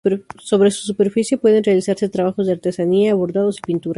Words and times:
Sobre 0.41 0.71
su 0.71 0.81
superficie 0.83 1.37
pueden 1.37 1.63
realizarse 1.63 2.09
trabajos 2.09 2.47
de 2.47 2.53
artesanía, 2.53 3.13
bordados 3.13 3.59
y 3.59 3.61
pinturas. 3.61 3.89